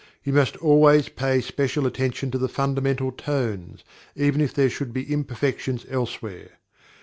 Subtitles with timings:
[0.23, 3.83] You must always pay special attention to the fundamental tones,
[4.15, 6.53] even if there should be imperfections elsewhere.